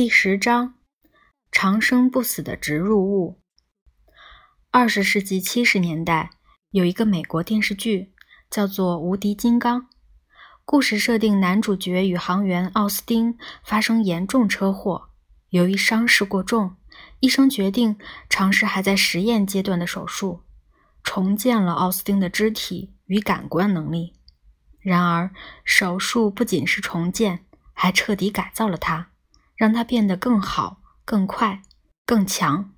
[0.00, 0.76] 第十章：
[1.52, 3.42] 长生不死的植入物。
[4.70, 6.30] 二十世纪七十年代，
[6.70, 8.14] 有一个美国电视剧，
[8.48, 9.82] 叫做《无敌金刚》。
[10.64, 15.10] 故事设定：男主角宇航员奥斯汀发生严重车祸，
[15.50, 16.76] 由于伤势过重，
[17.18, 17.98] 医生决定
[18.30, 20.44] 尝试还在实验阶段的手术，
[21.04, 24.14] 重建了奥斯汀的肢体与感官能力。
[24.78, 25.30] 然而，
[25.62, 27.44] 手术不仅是重建，
[27.74, 29.09] 还彻底改造了他，
[29.60, 31.60] 让它变得更好、更快、
[32.06, 32.70] 更强。